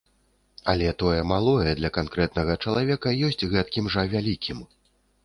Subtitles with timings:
[0.71, 4.65] Але тое малое для канкрэтнага чалавека ёсць гэткім жа вялікім.